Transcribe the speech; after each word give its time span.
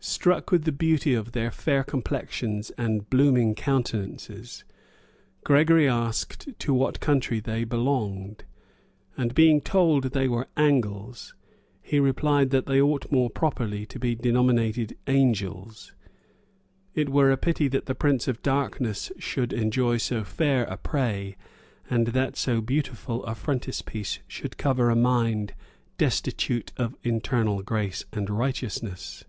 Struck 0.00 0.52
with 0.52 0.62
the 0.62 0.70
beauty 0.72 1.12
of 1.12 1.32
their 1.32 1.50
fair 1.50 1.82
complexions 1.82 2.70
and 2.78 3.10
blooming 3.10 3.56
countenances, 3.56 4.62
Gregory 5.42 5.88
asked 5.88 6.48
to 6.60 6.72
what 6.72 7.00
country 7.00 7.40
they 7.40 7.64
belonged; 7.64 8.44
and 9.16 9.34
being 9.34 9.60
told 9.60 10.04
they 10.04 10.28
were 10.28 10.46
"Angles," 10.56 11.34
he 11.82 11.98
replied 11.98 12.50
that 12.50 12.66
they 12.66 12.80
ought 12.80 13.10
more 13.10 13.28
properly 13.28 13.84
to 13.86 13.98
be 13.98 14.14
denominated 14.14 14.96
"angels." 15.08 15.92
it 16.94 17.08
were 17.08 17.32
a 17.32 17.36
pity 17.36 17.66
that 17.66 17.86
the 17.86 17.94
prince 17.94 18.28
of 18.28 18.40
darkness 18.40 19.10
should 19.18 19.52
enjoy 19.52 19.96
so 19.96 20.22
fair 20.22 20.62
a 20.66 20.76
prey, 20.76 21.36
and 21.90 22.08
that 22.08 22.36
so 22.36 22.60
beautiful 22.60 23.24
a 23.24 23.34
frontispiece 23.34 24.20
should 24.28 24.56
cover 24.58 24.90
a 24.90 24.96
mind 24.96 25.54
destitute 25.98 26.72
of 26.76 26.96
internal 27.02 27.62
grace 27.62 28.04
and 28.12 28.30
righteousness. 28.30 29.24